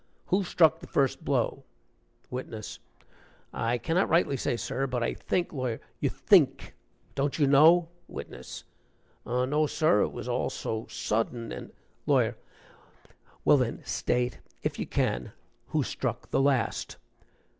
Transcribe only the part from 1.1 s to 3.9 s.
blow?" WITNESS. "I